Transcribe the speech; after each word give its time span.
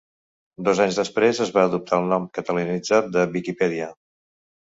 Dos 0.69 0.79
anys 0.85 0.95
després 0.99 1.41
es 1.45 1.51
va 1.57 1.65
adoptar 1.69 1.99
el 2.03 2.09
nom 2.15 2.25
catalanitzat 2.39 3.13
de 3.19 3.27
“Viquipèdia”. 3.37 3.93